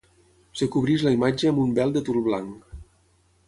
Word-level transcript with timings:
Es 0.57 0.63
cobreix 0.75 1.03
la 1.09 1.13
imatge 1.17 1.51
amb 1.51 1.63
un 1.67 1.77
vel 1.81 1.95
de 1.99 2.05
tul 2.09 2.21
blanc. 2.31 2.69